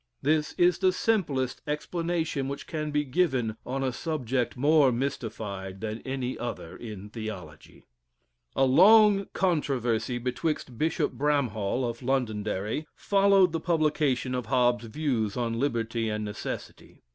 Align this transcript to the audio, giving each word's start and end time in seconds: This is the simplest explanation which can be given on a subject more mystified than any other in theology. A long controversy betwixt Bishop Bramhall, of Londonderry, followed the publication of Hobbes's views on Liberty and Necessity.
This 0.23 0.53
is 0.53 0.79
the 0.79 0.91
simplest 0.91 1.61
explanation 1.67 2.47
which 2.47 2.65
can 2.65 2.89
be 2.89 3.03
given 3.03 3.55
on 3.67 3.83
a 3.83 3.93
subject 3.93 4.57
more 4.57 4.91
mystified 4.91 5.79
than 5.79 6.01
any 6.03 6.39
other 6.39 6.75
in 6.75 7.11
theology. 7.11 7.85
A 8.55 8.65
long 8.65 9.27
controversy 9.33 10.17
betwixt 10.17 10.75
Bishop 10.79 11.11
Bramhall, 11.11 11.87
of 11.87 12.01
Londonderry, 12.01 12.87
followed 12.95 13.51
the 13.51 13.59
publication 13.59 14.33
of 14.33 14.47
Hobbes's 14.47 14.89
views 14.89 15.37
on 15.37 15.59
Liberty 15.59 16.09
and 16.09 16.25
Necessity. 16.25 17.03